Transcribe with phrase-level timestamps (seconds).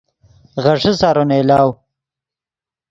[0.63, 1.69] غیݰے سارو نئیلاؤ